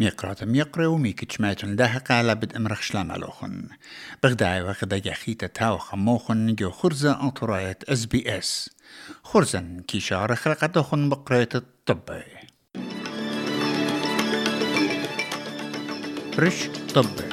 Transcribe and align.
ميقرات 0.00 0.44
ميقرا 0.44 0.86
وميكتش 0.86 1.40
ماتن 1.40 1.76
لها 1.76 1.98
قالة 1.98 2.32
بد 2.32 2.56
أمرخ 2.56 2.80
شلام 2.80 3.12
علوخن 3.12 3.68
بغداي 4.22 4.62
وغدا 4.62 4.98
جاخيتا 4.98 5.46
تاو 5.46 5.78
خموخن 5.78 6.54
جو 6.54 6.70
خرزة 6.70 7.22
انطراية 7.22 7.78
اس 7.88 8.04
بي 8.04 8.38
اس 8.38 8.70
خرزن 9.22 9.80
كيشار 9.80 10.36
خلقتوخن 10.36 11.08
بقراية 11.08 11.48
الطبي 11.54 12.22
رش 16.38 16.68
طبي. 16.94 17.28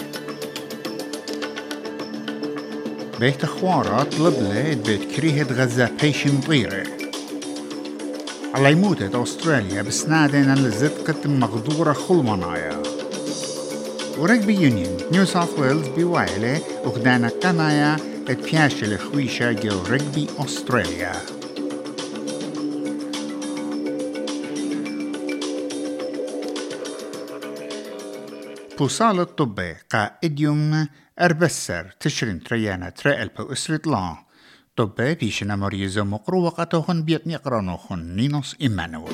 بيت 3.20 3.45
خوارات 3.45 4.20
لي 4.20 4.75
بيت 4.75 5.16
كريهة 5.16 5.54
غزة 5.54 5.91
بيشن 6.02 6.41
طيره 6.41 6.95
على 8.55 8.71
يموتت 8.71 9.15
أستراليا 9.15 9.81
بسنادين 9.81 10.53
لزدقة 10.53 11.30
مغدورة 11.30 11.93
خلمنايا 11.93 12.84
ورجبي 14.17 14.53
يونيون 14.53 14.97
نيو 15.11 15.25
ساوث 15.25 15.59
ويلز 15.59 15.88
بوايلة 15.88 16.61
وخدانا 16.85 17.27
قنايا 17.27 17.95
اتبياش 18.30 18.83
الخويشة 18.83 19.52
جو 19.52 19.83
رجبي 19.89 20.27
أستراليا. 20.38 21.11
بوصال 28.80 29.19
الطبي 29.19 29.75
قا 29.89 30.11
إديوم 30.23 30.88
أربسر 31.22 31.95
تشرين 31.99 32.44
تريانا 32.44 32.89
ترائل 32.89 33.27
بو 33.27 33.53
أسرت 33.53 33.88
لأن. 33.88 34.24
طبه 34.77 35.13
پیشنا 35.13 35.55
مریض 35.55 35.97
مقرو 35.97 36.41
وقتاخن 36.41 37.02
بیت 37.02 37.27
نقرانوخن 37.27 37.99
نینوس 37.99 38.55
ایمانوال 38.59 39.13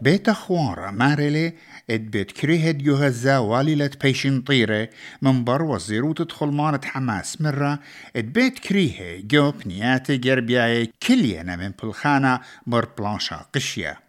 بيت 0.00 0.30
خوارة 0.30 0.90
مارلي 0.90 1.52
اد 1.90 2.10
بيت 2.10 2.30
كريهد 2.32 2.86
يهزا 2.86 3.38
واليلة 3.38 3.90
بيشن 4.02 4.40
طيرة 4.40 4.88
من 5.22 5.44
بر 5.44 5.62
وزيرو 5.62 6.12
تدخل 6.12 6.46
مانت 6.46 6.84
حماس 6.84 7.40
مرة 7.40 7.78
اد 8.16 8.32
بيت 8.32 8.58
كريهة 8.58 9.20
جو 9.20 9.50
بنياتي 9.50 10.16
جربياي 10.16 10.92
كلينا 11.06 11.56
من 11.56 11.72
بلخانة 11.82 12.40
بر 12.66 12.88
بلانشا 12.98 13.46
قشية. 13.54 14.07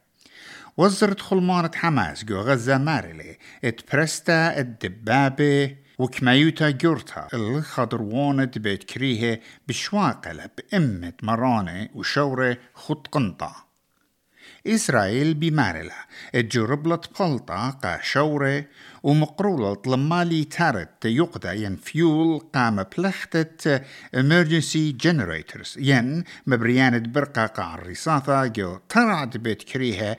وزرت 0.79 1.21
خلمانة 1.21 1.71
حماس 1.75 2.25
جو 2.25 2.41
غزة 2.41 2.77
مارلي 2.77 3.37
اتبرستا 3.63 4.59
الدبابة 4.59 5.75
وكمايوتا 5.99 6.69
جورتا. 6.69 7.27
الخضروانة 7.33 8.51
بيت 8.55 8.83
كريهة 8.83 9.39
بشواقلة 9.67 10.49
بأمة 10.57 11.13
مرانة 11.23 11.89
وشورة 11.95 12.57
خط 12.73 13.07
قنطة 13.07 13.68
إسرائيل 14.67 15.33
بمارلة. 15.33 15.95
الجربلة 16.35 17.01
بلطة 17.19 17.69
قا 17.69 17.99
شورة 18.01 18.65
ومقرولة 19.03 19.81
لمالي 19.87 20.43
تارت 20.43 21.05
يقدا 21.05 21.53
ين 21.53 21.75
فيول 21.75 22.39
قام 22.39 22.83
بلختة 22.83 23.77
emergency 24.15 24.93
generators. 25.07 25.77
ين 25.77 26.23
مبريانة 26.47 26.97
برقة 26.97 27.45
قا 27.45 27.75
الرصاثة 27.75 28.45
جو 28.45 28.79
ترعد 28.89 29.37
بيت 29.37 29.63
كريها 29.63 30.17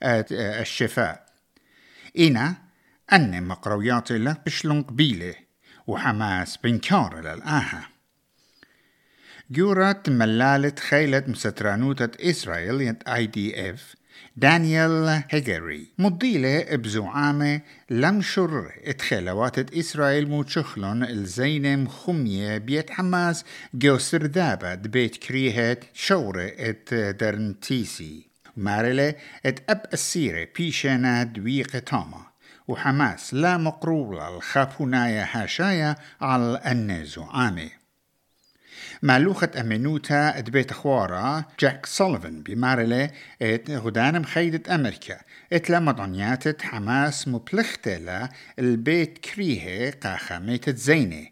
الشفاء. 0.63 1.27
إنا 2.19 2.55
أن 3.13 3.43
مقرويات 3.47 4.13
له 4.13 4.37
بشلون 4.47 4.83
قبيلة 4.83 5.35
وحماس 5.87 6.57
بنكار 6.57 7.21
للآها. 7.21 7.89
جورات 9.51 10.09
ملالة 10.09 10.73
خيلة 10.89 11.25
مسترانوتة 11.27 12.31
إسرائيل 12.31 12.97
اي 13.09 13.27
دي 13.27 13.71
اف 13.71 13.95
دانيال 14.36 15.22
هيجري. 15.31 15.86
مضيلة 15.98 16.76
بزعامة 16.76 17.60
لم 17.91 18.22
شر 18.22 18.72
اتخلوات 18.84 19.75
إسرائيل 19.75 20.28
موتشخلون 20.28 21.03
الزينم 21.04 21.88
خمية 21.88 22.58
بيت 22.58 22.91
حماس 22.91 23.44
جو 23.75 23.98
سردابة 23.98 24.75
بيت 24.75 25.16
كريهت 25.16 25.84
شورة 25.94 26.53
ات 26.58 26.94
درنتيسي. 26.94 28.26
مارلة 28.56 29.14
ات 29.47 29.70
أب 29.70 29.82
السيرة 29.92 30.48
بيشانا 30.56 31.22
دويق 31.22 31.78
تاما 31.78 32.26
وحماس 32.69 33.34
لا 33.34 33.56
مقرولة 33.56 34.37
الخافونايا 34.37 35.26
هاشايا 35.32 35.97
على 36.20 36.60
النزو 36.66 37.25
عامي 38.81 39.03
مالوخة 39.03 39.51
أمنوتا 39.61 40.39
ات 40.39 40.51
بيت 40.51 40.73
خوارا 40.73 41.45
جاك 41.61 41.87
سوليفان 41.87 42.43
بمارلة 42.43 43.11
إت 43.43 43.71
غدان 43.71 44.21
مخيدة 44.21 44.75
أمريكا. 44.75 45.21
إت 45.53 45.71
لمضانيات 45.71 46.63
حماس 46.63 47.29
مبلختة 47.29 48.29
البيت 48.59 49.19
كريهة 49.19 49.91
قاخة 49.91 50.39
ميتت 50.39 50.77
زينة. 50.77 51.27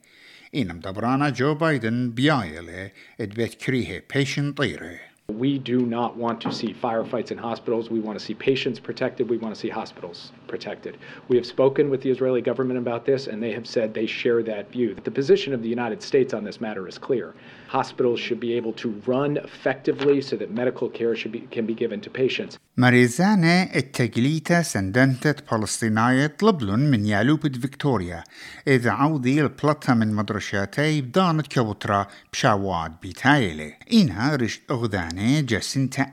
إنم 0.54 0.80
دبرانا 0.80 1.30
جو 1.30 1.54
بايدن 1.54 2.10
بيايلة 2.10 2.90
ات 3.20 3.28
بيت 3.28 3.54
كريهة 3.54 4.02
بيشن 4.14 4.52
طيرة. 4.52 4.98
We 5.29 5.57
do 5.57 5.79
not 5.79 6.17
want 6.17 6.41
to 6.41 6.51
see 6.51 6.73
firefights 6.73 7.31
in 7.31 7.37
hospitals. 7.37 7.89
We 7.89 8.01
want 8.01 8.19
to 8.19 8.25
see 8.25 8.33
patients 8.33 8.77
protected. 8.79 9.29
We 9.29 9.37
want 9.37 9.55
to 9.55 9.61
see 9.63 9.69
hospitals 9.69 10.33
protected. 10.49 10.97
We 11.29 11.37
have 11.37 11.45
spoken 11.45 11.89
with 11.89 12.01
the 12.01 12.11
Israeli 12.15 12.41
government 12.41 12.77
about 12.77 13.05
this, 13.05 13.27
and 13.27 13.41
they 13.41 13.53
have 13.53 13.65
said 13.65 13.93
they 13.93 14.05
share 14.05 14.43
that 14.43 14.69
view. 14.69 14.89
The 15.09 15.11
position 15.21 15.53
of 15.53 15.61
the 15.63 15.69
United 15.69 16.03
States 16.03 16.33
on 16.33 16.43
this 16.43 16.59
matter 16.59 16.83
is 16.91 16.97
clear. 16.97 17.27
Hospitals 17.69 18.19
should 18.19 18.41
be 18.47 18.53
able 18.59 18.73
to 18.83 18.89
run 19.07 19.37
effectively 19.37 20.19
so 20.21 20.35
that 20.35 20.51
medical 20.51 20.89
care 20.89 21.15
should 21.15 21.31
be, 21.31 21.41
can 21.55 21.65
be 21.65 21.73
given 21.73 22.01
to 22.01 22.09
patients. 22.09 22.57
مريزانة 22.77 23.63
التقليتا 23.75 24.61
سندنتة 24.61 25.35
فلسطينية 25.47 26.27
طلبلن 26.27 26.79
من 26.79 27.05
يالوبة 27.05 27.49
فيكتوريا 27.49 28.23
إذا 28.67 28.91
عوضي 28.91 29.41
البلطة 29.41 29.93
من 29.93 30.13
مدرشاتي 30.13 31.01
بدانت 31.01 31.53
كوترا 31.53 32.07
بشاواد 32.33 32.91
بيتايلي 33.01 33.73
إنها 33.93 34.35
رشت 34.35 34.61
أغدانة 34.71 35.16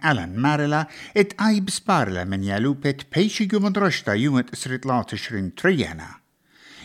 ألان 0.05 0.35
مارلا 0.39 0.87
ات 1.17 1.41
آي 1.41 1.59
بسبارلا 1.59 2.23
من 2.23 2.43
يالوبة 2.43 2.97
بيشيجو 3.15 3.59
مدرشتا 3.59 4.13
يومت 4.13 4.53
اسرت 4.53 4.85
لا 4.85 5.01
تشرين 5.01 5.55
تريانا 5.55 6.07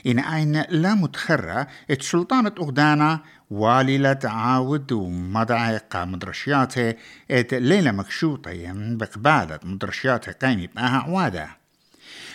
إن 0.07 0.19
أين 0.19 0.65
لا 0.69 0.95
متخرة 0.95 1.67
ات 1.91 2.03
سلطانة 2.03 2.53
أغدانا 2.61 3.21
والي 3.51 4.15
تعاود 4.15 4.93
ومضايقة 4.93 6.05
مدرشياته 6.05 6.95
ات 7.31 7.55
ليلة 7.55 7.91
مكشوطة 7.91 8.73
بقبالة 8.73 9.59
مدرشياته 9.65 10.33
قيمي 10.33 10.67
بأها 10.67 10.99
عوادة 10.99 11.49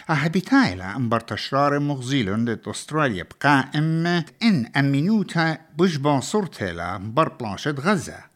أهبتايلا 0.10 0.96
أمبر 0.96 1.20
تشرار 1.20 1.80
مغزيلون 1.80 2.46
دت 2.46 2.68
أستراليا 2.68 3.24
بقائم 3.24 4.24
إن 4.44 4.72
أمينوتا 4.78 5.58
بجبا 5.78 6.20
صورتلا 6.20 6.98
بر 6.98 7.30
بلانشة 7.30 7.72
غزة. 7.72 8.35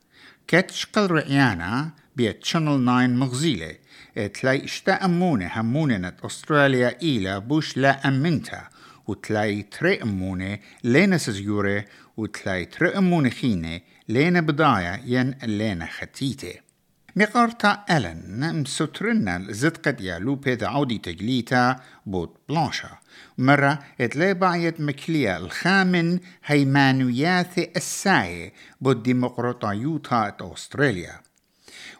كتش 0.52 0.86
قل 0.86 1.12
رعيانا 1.12 1.90
بيت 2.16 2.46
شانل 2.46 2.86
9 2.86 3.08
مغزيلة 3.08 3.76
تلاي 4.34 4.66
اشتا 4.66 5.06
أمونة 5.06 5.52
همونة 5.54 6.14
أستراليا 6.26 6.98
إلى 7.02 7.40
بوش 7.40 7.78
لا 7.78 8.08
أمنتا 8.08 8.68
وتلاي 9.08 9.64
تري 9.64 10.04
أمونة 10.04 10.60
لينا 10.84 11.18
سزيورة 11.18 11.86
وتلاي 12.18 12.66
تري 12.66 12.98
أمونة 12.98 13.30
خينة 13.30 13.82
لينا 14.10 14.42
بداية 14.42 15.02
ين 15.06 15.36
لينا 15.44 15.86
ختيتة. 15.86 16.69
مقارتا 17.16 17.84
ألن 17.92 18.62
مسوترنا 18.62 19.46
زدقة 19.50 19.96
يالو 20.00 20.36
بيدا 20.36 20.68
عودي 20.68 20.98
تجليتا 20.98 21.80
بوت 22.06 22.38
بلانشا. 22.50 22.90
مرة 23.38 23.80
اتلي 24.02 24.34
بايت 24.34 24.82
مكليا 24.82 25.38
الخامن 25.38 26.20
هيمانوياث 26.46 27.60
الساي 27.78 28.54
بوت 28.82 28.98
ديمقراطيوتا 28.98 30.38
أستراليا. 30.42 31.22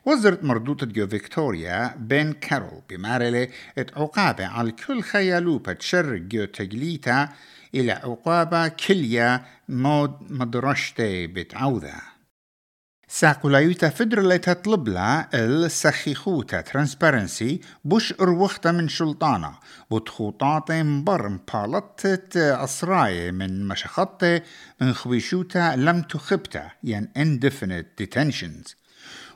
وزرت 0.06 0.44
مردوطة 0.44 0.86
جو 0.86 1.08
فيكتوريا 1.08 1.96
بين 1.98 2.34
كارول 2.34 2.82
بمارلة 2.90 3.48
ات 3.78 3.98
عقابة 3.98 4.46
على 4.46 4.72
كل 4.72 5.02
خيالوبة 5.02 5.76
شر 5.80 6.18
جو 6.18 6.46
تجليتا 6.46 7.30
إلى 7.76 7.92
عقابة 7.92 8.68
كليا 8.68 9.46
مود 9.70 10.14
مدرشتي 10.30 11.28
بتعوذة 11.28 12.19
ساقولايوتا 13.12 13.90
تطلب 14.38 14.88
لها 14.88 15.30
السخيخوتا 15.34 16.62
ترانسبرنسي 16.62 17.62
بوش 17.86 18.14
اروختا 18.22 18.72
من 18.72 18.88
شلطانة 18.88 19.52
بتخوطات 19.92 20.72
مبر 20.72 21.30
مبالطة 21.30 22.20
أسراي 22.36 23.32
من 23.32 23.68
مشخطة 23.68 24.42
من 24.82 24.94
خويشوتا 24.94 25.76
لم 25.76 26.02
تخبتا 26.02 26.72
ين 26.84 27.08
indefinite 27.18 28.04
detentions. 28.04 28.76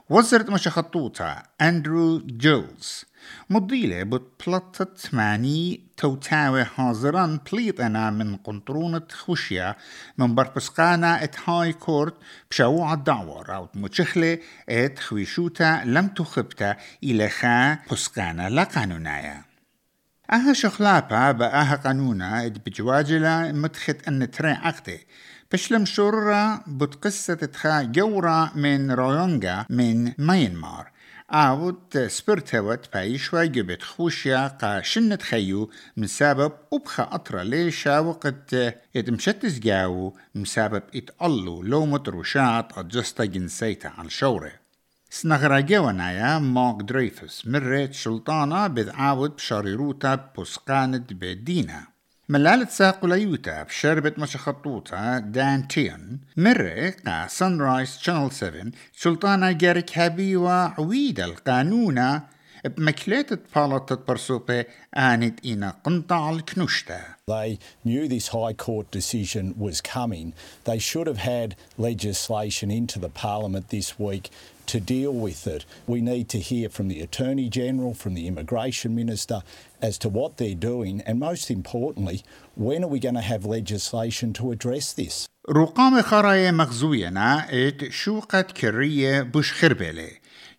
وزرت 0.09 0.50
مش 0.50 0.67
خطوطة 0.67 1.44
أندرو 1.61 2.19
جولز. 2.19 3.05
مضيلة 3.50 4.03
بتبلطت 4.03 5.13
ماني 5.13 5.81
توتاوي 5.97 6.63
حاضران 6.65 7.39
بليطنا 7.51 8.09
من 8.09 8.35
قنطرونة 8.35 9.01
خوشيا. 9.11 9.75
من 10.17 10.35
بربسقانا 10.35 11.23
إت 11.23 11.35
هاي 11.50 11.73
كورت 11.73 12.13
بشوع 12.51 12.94
الدعوة 12.94 13.55
أو 13.55 13.69
متشخلة 13.75 14.39
إت 14.69 15.00
خويشوتا 15.00 15.83
لم 15.85 16.07
تخبتا 16.07 16.75
إلى 17.03 17.29
خا 17.29 17.77
بسقانا 17.91 18.50
لا 18.50 18.63
قانونايا 18.63 19.52
أها 20.33 20.53
شخلابا 20.53 21.31
بأها 21.31 21.75
قانونا 21.75 22.45
إد 22.45 22.57
بجواجلا 22.65 23.51
مدخت 23.51 24.07
أن 24.07 24.31
تري 24.31 24.51
عقدي 24.51 25.07
بشلم 25.51 25.85
شورا 25.85 26.63
بتقصة 26.68 27.33
تخا 27.33 27.81
جورا 27.81 28.51
من 28.56 28.91
رويونغا 28.91 29.65
من 29.69 30.13
ماينمار 30.18 30.91
عاود 31.30 32.07
سبرتوت 32.07 32.94
بايشوا 32.94 33.44
جبت 33.44 33.81
خوشيا 33.83 34.47
قا 34.47 34.81
شنت 34.81 35.21
خيو 35.21 35.69
مسبب 35.97 36.51
وبخا 36.71 37.09
أطرا 37.12 37.44
ليشا 37.44 38.00
وقت 38.00 38.56
يتمشتز 38.95 39.59
جاو 39.59 40.18
مسبب 40.36 40.83
اتقلو 40.95 41.62
لو 41.62 41.86
متروشات 41.86 42.77
أجستا 42.77 43.25
جنسيتا 43.25 43.88
عن 43.88 44.09
شوري 44.09 44.62
سنغرا 45.15 45.60
جوانايا 45.60 46.39
موك 46.39 46.81
دريفس 46.81 47.48
مريت 47.48 47.94
شلطانة 47.94 48.68
بذعاود 48.68 49.36
بشاريروتا 49.36 50.15
بوسقاند 50.15 51.13
بدينا 51.13 51.83
ملالة 52.30 52.65
ساقو 52.65 53.07
ليوتا 53.07 53.63
بشربة 53.63 54.13
مشخطوطة 54.18 55.19
دان 55.19 55.68
تيون 55.68 56.19
مرة 56.38 56.94
قا 57.06 57.27
سان 57.27 57.86
شانل 57.86 58.31
7 58.31 58.71
سلطانة 58.94 59.51
جارك 59.51 59.98
هابيوا 59.98 60.51
عويدة 60.51 61.25
القانونة 61.25 62.21
بمكليتة 62.64 63.38
بالطة 63.56 63.99
برسوبة 64.08 64.64
آنت 64.96 65.46
إنا 65.46 65.75
قنطع 65.85 66.31
الكنوشتا 66.31 67.00
They 67.26 67.58
knew 67.85 68.08
this 68.08 68.29
High 68.29 68.55
Court 68.55 68.90
decision 68.90 69.55
was 69.58 69.82
coming. 69.82 70.32
They 70.64 70.79
should 70.79 71.06
have 71.06 71.19
had 71.19 71.56
legislation 71.76 72.70
into 72.70 72.99
the 72.99 73.11
Parliament 73.11 73.69
this 73.69 73.99
week 73.99 74.31
to 74.67 74.81
deal 74.81 75.12
with 75.12 75.46
it. 75.46 75.64
We 75.87 76.00
need 76.00 76.29
to 76.31 76.38
hear 76.38 76.69
from 76.69 76.88
the 76.88 77.00
Attorney 77.00 77.49
General, 77.49 77.93
from 77.94 78.14
the 78.14 78.26
Immigration 78.26 78.94
Minister, 78.94 79.43
as 79.82 79.99
to 79.99 80.08
what 80.08 80.37
they're 80.38 80.55
doing, 80.73 81.02
and 81.06 81.19
most 81.19 81.50
importantly, 81.50 82.23
when 82.55 82.82
are 82.85 82.93
we 82.94 83.00
going 83.00 83.14
to 83.23 83.31
have 83.32 83.44
legislation 83.44 84.32
to 84.35 84.52
address 84.52 84.93
this? 84.93 85.29
رقام 85.50 86.02
خرايا 86.02 86.50
مغزوينا 86.50 87.46
ات 87.50 87.90
شوقت 87.90 88.52
كرية 88.52 89.23
بوش 89.23 89.52
خربلة 89.52 90.11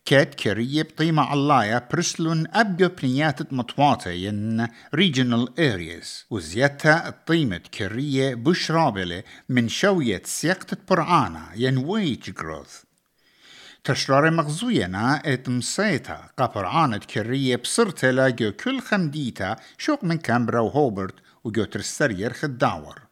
كات 0.07 0.35
كرية 0.35 0.83
بطيمة 0.83 1.23
علايا 1.23 1.89
برسلون 1.93 2.47
أبقى 2.53 2.89
بنيات 2.89 3.53
مطواطة 3.53 4.11
ين 4.11 4.67
regional 4.67 5.49
areas. 5.59 6.25
وزيادتا 6.31 7.09
الطيمة 7.09 7.61
كرية 7.79 8.35
بوش 8.35 8.71
رابلة 8.71 9.23
من 9.49 9.69
شوية 9.69 10.23
سيقتة 10.25 10.77
برعانا 10.91 11.49
ين 11.55 11.87
wage 11.87 12.31
growth. 12.31 12.85
تشرار 13.85 14.31
مغزوينا 14.31 15.23
ات 15.25 15.49
مسيتا 15.49 16.29
قبرعانة 16.39 16.99
كرية 16.99 17.57
بصرت 17.57 18.05
لاجو 18.05 18.53
كل 18.53 18.81
خمديتا 18.81 19.57
شوق 19.79 20.05
من 20.05 20.19
كامبرا 20.19 20.61
وهوبرت 20.61 21.15
وجو 21.45 21.65
ترسرير 21.65 22.33
خداور. 22.33 23.04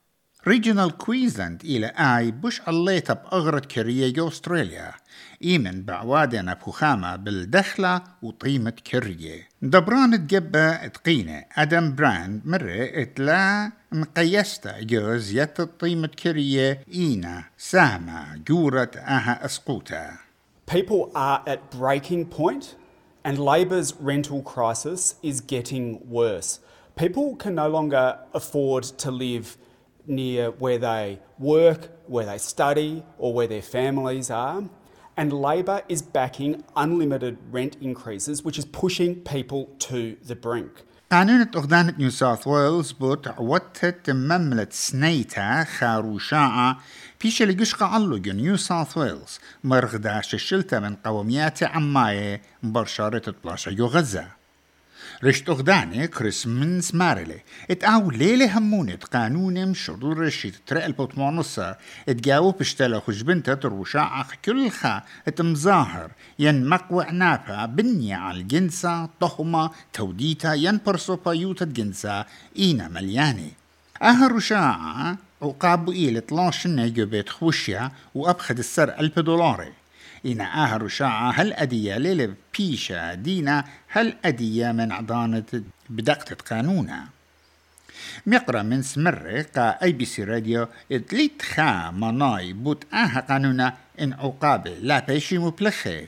ريجنال 0.46 0.96
كويزلاند 0.96 1.64
إلى 1.64 1.86
آي 1.86 2.30
بوش 2.30 2.60
عليتا 2.66 3.14
بأغرد 3.14 3.64
كرية 3.64 4.28
أستراليا. 4.28 4.92
إيمن 5.44 5.82
بعوادنا 5.82 6.54
بخامة 6.66 7.16
بالدخلة 7.16 8.02
وطيمة 8.22 8.70
كرية. 8.70 9.48
دبران 9.62 10.26
تجبأ 10.26 10.86
تقينة. 10.86 11.44
أدم 11.52 11.94
براند 11.94 12.42
مرة 12.44 13.02
إتلا 13.02 13.72
مقيستا 13.92 14.80
جوز 14.80 15.32
يت 15.32 15.60
طيمة 15.60 16.06
كرية. 16.22 16.84
إينا 16.94 17.44
سامة 17.58 18.36
جورة 18.48 18.90
أها 18.96 19.44
أسقوتا 19.44 20.10
People 20.66 21.10
are 21.14 21.42
at 21.46 21.70
breaking 21.70 22.24
point, 22.26 22.76
and 23.24 23.38
Labor's 23.38 23.94
rental 24.00 24.42
crisis 24.42 25.16
is 25.22 25.40
getting 25.40 26.00
worse. 26.08 26.60
People 26.96 27.36
can 27.36 27.54
no 27.54 27.68
longer 27.68 28.18
afford 28.32 28.84
to 28.84 29.10
live 29.10 29.56
near 30.05 30.51
where 30.51 30.77
they 30.77 31.19
work, 31.37 31.89
where 32.07 32.25
they 32.25 32.37
study, 32.37 33.03
or 33.17 33.33
where 33.33 33.47
their 33.47 33.61
families 33.61 34.29
are. 34.29 34.63
And 35.15 35.33
Labor 35.33 35.81
is 35.89 36.01
backing 36.01 36.63
unlimited 36.75 37.37
rent 37.51 37.75
increases, 37.81 38.43
which 38.45 38.57
is 38.59 38.65
pushing 38.65 39.15
people 39.15 39.61
to 39.79 40.15
the 40.23 40.35
brink. 40.35 40.83
قانون 41.11 41.47
أغدانة 41.55 41.93
نيو 41.97 42.09
ساوث 42.09 42.47
ويلز 42.47 42.91
بوت 42.91 43.27
عوتت 43.27 44.09
مملة 44.09 44.67
سنيتا 44.71 45.63
خاروشاعة 45.63 46.79
بيش 47.21 47.41
اللي 47.41 47.53
قشقة 47.53 47.85
علو 47.85 48.17
نيو 48.17 48.57
ساوث 48.57 48.97
ويلز 48.97 49.39
مرغداش 49.63 50.33
الشلتة 50.33 50.79
من 50.79 50.95
قوميات 50.95 51.63
عماية 51.63 52.41
برشارة 52.63 53.35
بلاشة 53.43 53.69
يو 53.69 53.85
غزة 53.85 54.27
رشت 55.24 55.48
أغداني 55.48 56.06
كريس 56.06 56.46
منس 56.46 56.94
مارلي. 56.94 57.40
اتقاو 57.70 58.10
ليلة 58.10 58.58
همونة 58.58 58.98
قانون 59.12 59.68
مشرور 59.68 60.18
رشيد 60.18 60.54
ترق 60.66 60.84
البطمانصة 60.84 61.76
اتقاو 62.08 62.50
بشتلا 62.50 63.00
خش 63.00 63.22
بنتا 63.22 63.54
تروشاع 63.54 64.26
كل 64.44 64.70
خا. 64.70 65.02
اتمظاهر 65.28 66.10
ين 66.38 66.66
مقوع 66.66 67.10
نابا 67.10 67.66
بنية 67.66 68.16
على 68.16 68.40
الجنسة 68.40 69.08
توديتا 69.92 70.52
ين 70.52 70.80
برسوبا 70.86 71.32
يوتا 71.32 71.64
جنسة 71.64 72.24
إينا 72.58 72.88
ملياني. 72.88 73.52
أها 74.02 74.28
رشاعة 74.28 75.16
عقاب 75.42 75.90
إيل 75.90 76.16
12 76.16 76.70
نيجو 76.70 77.06
بيت 77.06 77.28
خوشيا 77.28 77.90
وأبخد 78.14 78.58
السر 78.58 78.98
ألف 79.00 79.18
دولاري. 79.18 79.72
إنا 80.26 80.64
آهر 80.64 80.88
شاعة 80.88 81.30
هل 81.30 81.52
أدية 81.52 81.98
ليلة 81.98 82.34
بيشا 82.58 83.14
دينا 83.14 83.64
هل 83.88 84.16
أدية 84.24 84.72
من 84.72 84.92
عضانة 84.92 85.62
بدقة 85.90 86.36
قانونا. 86.50 87.04
مقرأ 88.26 88.62
من 88.62 88.82
سمرة 88.82 89.46
قا 89.56 89.68
أي 89.82 89.92
بي 89.92 90.04
سي 90.04 90.24
راديو 90.24 90.66
اتليت 90.92 91.42
خا 91.42 91.90
مناي 91.90 92.52
بوت 92.52 92.84
آها 92.94 93.20
قانونا 93.20 93.74
إن 94.00 94.12
عقابة 94.12 94.70
لا 94.70 94.98
بيشي 94.98 95.38
مبلخي 95.38 96.06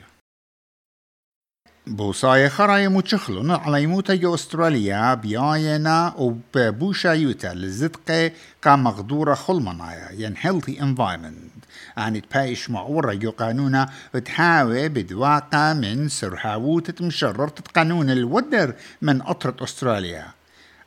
بوصاية 1.87 2.47
خراي 2.47 2.87
متشخلون 2.87 3.51
على 3.51 3.83
يموتا 3.83 4.15
جو 4.15 4.35
أستراليا 4.35 5.13
بياينا 5.13 6.13
وببوشا 6.17 7.07
يوتا 7.07 7.53
لزدقة 7.53 8.31
قا 8.61 8.75
مغدورة 8.75 9.33
خلمنايا 9.33 10.11
ين 10.11 10.37
healthy 10.37 10.79
environment. 10.79 11.54
عن 11.97 12.21
تبايش 12.21 12.69
معورة 12.69 13.13
جو 13.13 13.31
قانونا 13.31 13.89
تحاوي 14.25 14.89
بدواقع 14.89 15.73
من 15.73 16.09
سرحاووت 16.09 17.01
مشررة 17.01 17.53
قانون 17.75 18.09
الودر 18.09 18.75
من 19.01 19.21
أطرة 19.21 19.55
أستراليا 19.63 20.27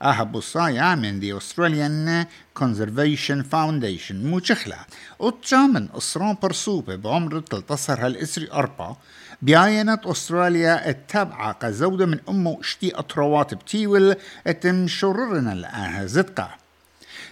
أها 0.03 0.23
بوصايا 0.23 0.95
من 0.95 1.21
دي 1.21 1.39
Australian 1.41 2.27
Conservation 2.63 3.43
Foundation 3.53 4.15
مشخلة 4.15 4.77
أطشا 5.21 5.57
من 5.57 5.89
أسران 5.97 6.37
برسوبة 6.43 6.97
بعمر 6.97 7.41
13 7.41 8.07
هالإسري 8.07 8.53
أربعة 8.53 8.97
بياينت 9.43 10.07
أستراليا 10.07 10.91
التابعة 10.91 11.53
كزودة 11.53 12.07
من 12.07 12.19
أمه 12.29 12.61
اشتي 12.61 12.95
أطروات 12.95 13.55
بتيول 13.55 14.17
اتم 14.47 14.87
شررنا 14.87 16.07
زدقة 16.07 16.51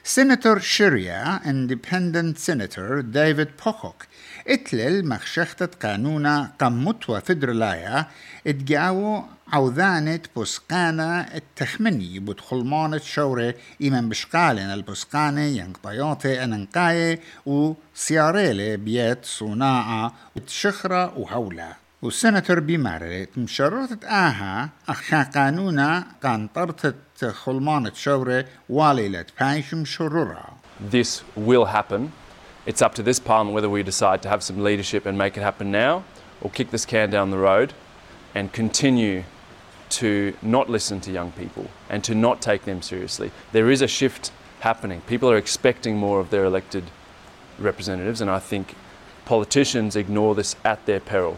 سيناتور 0.06 0.58
شيريا 0.58 1.40
اندبندنت 1.50 2.38
سيناتور 2.38 3.00
ديفيد 3.00 3.48
بوكوك 3.64 4.06
اتلل 4.48 5.08
مخشختة 5.08 5.68
قانونا 5.82 6.52
قمتوا 6.60 7.18
فدرلايا 7.18 8.06
اتجاو 8.46 9.25
عوذانة 9.52 10.20
بسقانة 10.36 11.20
التخمني 11.20 12.18
بدخلمانة 12.18 12.98
شورة 12.98 13.54
إيمان 13.80 14.08
بشقالن 14.08 14.72
البسقانة 14.72 15.40
ينقطياتي 15.40 16.44
أننقاية 16.44 17.20
وسياريلة 17.46 18.76
بيت 18.76 19.25
صناعة 19.25 20.12
وتشخرة 20.36 21.18
وهولة 21.18 21.86
والسناتور 22.05 22.60
بمارت 22.60 23.38
مشرطت 23.38 24.05
آها 24.05 24.69
أخا 24.89 25.24
قانونا 25.24 26.05
كان 26.24 26.48
طرطت 26.48 27.25
خلمانة 27.25 27.91
شورة 27.93 28.45
واليلة 28.69 29.25
بايش 29.39 29.74
مشرورة 29.74 30.43
This 30.91 31.21
will 31.36 31.65
happen. 31.65 32.12
It's 32.65 32.81
up 32.81 32.95
to 32.95 33.03
this 33.03 33.19
parliament 33.19 33.53
whether 33.53 33.69
we 33.69 33.83
decide 33.83 34.24
to 34.24 34.29
have 34.29 34.41
some 34.41 34.63
leadership 34.63 35.05
and 35.05 35.15
make 35.15 35.38
it 35.38 35.41
happen 35.41 35.69
now 35.71 36.03
or 36.41 36.50
kick 36.50 36.71
this 36.71 36.86
can 36.86 37.12
down 37.12 37.29
the 37.29 37.38
road 37.38 37.74
and 38.33 38.51
continue 38.51 39.24
to 39.89 40.33
not 40.41 40.69
listen 40.69 41.00
to 41.01 41.12
young 41.12 41.31
people 41.33 41.67
and 41.88 42.03
to 42.03 42.15
not 42.15 42.41
take 42.41 42.63
them 42.63 42.81
seriously. 42.81 43.29
There 43.51 43.69
is 43.69 43.81
a 43.83 43.88
shift 43.88 44.31
happening. 44.62 45.01
People 45.01 45.29
are 45.29 45.38
expecting 45.38 45.98
more 45.98 46.19
of 46.19 46.31
their 46.31 46.45
elected 46.45 46.86
representatives, 47.60 48.21
and 48.21 48.31
I 48.31 48.39
think 48.39 48.75
politicians 49.25 49.95
ignore 49.95 50.33
this 50.33 50.55
at 50.63 50.86
their 50.86 51.00
peril. 51.00 51.38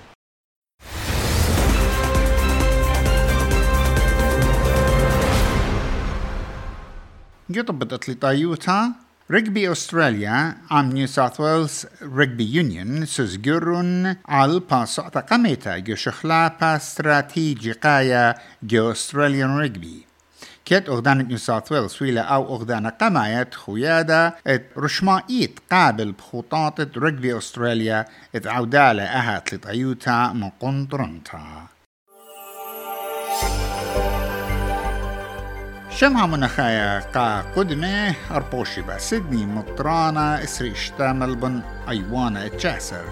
قطبت 7.57 7.93
اطلي 7.93 8.15
طايوتا 8.15 8.93
رجبي 9.31 9.73
أستراليا 9.73 10.57
عم 10.71 10.93
نيو 10.93 11.07
ساوث 11.07 11.41
ويلز 11.41 11.87
رجبي 12.03 12.45
يونيون 12.45 13.07
سزجرون 13.07 14.17
على 14.29 14.61
باسعتا 14.71 15.21
قميتا 15.21 15.79
جو 15.79 15.95
شخلا 15.95 16.49
با 16.61 16.77
استراتيجي 16.77 17.73
قايا 17.73 18.35
جو 18.63 18.93
أستراليان 18.93 19.59
رجبي 19.59 20.07
كيت 20.65 20.89
أغدان 20.89 21.19
نيو 21.29 21.37
ساوث 21.37 21.73
ويلز 21.73 22.03
ويلا 22.03 22.21
أو 22.21 22.57
أغدان 22.57 22.87
قمايت 22.87 23.55
إت 24.47 24.67
رشمائيت 24.79 25.61
قابل 25.73 26.13
بخطاطة 26.13 26.89
رجبي 26.97 27.39
أستراليا 27.39 28.05
إت 28.35 28.47
عودالة 28.47 29.03
أهات 29.03 29.55
لطيوتا 29.55 30.33
من 30.33 30.51
شمها 35.99 36.27
منخايا 36.27 37.01
قا 37.01 37.41
قدمة 37.41 38.15
أربوشي 38.31 38.83
با 38.83 38.99
سيدني 38.99 39.47
مطرانا 39.47 40.45
إسري 40.45 40.73
إشتا 40.73 41.13
ملبن 41.13 41.63
أيوانا 41.89 42.47
إتشاسر. 42.47 43.05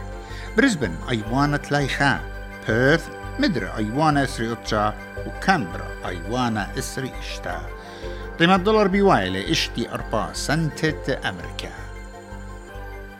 بريسبن 0.56 0.94
أيوانا 1.10 1.56
تلايخا 1.56 2.20
بيرث 2.68 3.08
مدر 3.38 3.76
أيوانا 3.76 4.24
إسري 4.24 4.52
أتشا 4.52 4.94
وكامبرا 5.26 5.88
أيوانا 6.06 6.78
إسري 6.78 7.12
إشتا. 7.20 7.60
قيمة 8.38 8.54
الدولار 8.54 8.88
بيوايلة 8.88 9.50
إشتي 9.50 9.90
أربا 9.90 10.30
سنتة 10.32 11.28
أمريكا. 11.28 11.70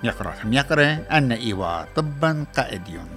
يقرأ 0.02 0.34
يقرأ 0.44 0.98
أن 1.12 1.32
إيوا 1.32 1.84
طبا 1.94 2.44
قائديون. 2.56 3.15